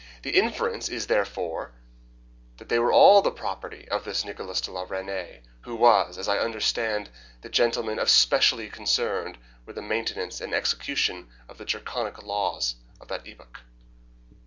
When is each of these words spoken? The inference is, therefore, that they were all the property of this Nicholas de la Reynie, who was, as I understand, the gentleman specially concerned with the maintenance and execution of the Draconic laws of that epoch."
The 0.23 0.31
inference 0.35 0.89
is, 0.89 1.05
therefore, 1.05 1.73
that 2.57 2.69
they 2.69 2.79
were 2.79 2.91
all 2.91 3.21
the 3.21 3.29
property 3.29 3.87
of 3.89 4.03
this 4.03 4.25
Nicholas 4.25 4.59
de 4.59 4.71
la 4.71 4.83
Reynie, 4.89 5.43
who 5.61 5.75
was, 5.75 6.17
as 6.17 6.27
I 6.27 6.39
understand, 6.39 7.11
the 7.41 7.49
gentleman 7.49 8.03
specially 8.07 8.67
concerned 8.67 9.37
with 9.67 9.75
the 9.75 9.83
maintenance 9.83 10.41
and 10.41 10.55
execution 10.55 11.29
of 11.47 11.59
the 11.59 11.65
Draconic 11.65 12.23
laws 12.23 12.77
of 12.99 13.09
that 13.09 13.27
epoch." 13.27 13.59